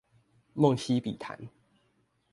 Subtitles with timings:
[0.55, 1.49] 夢溪筆談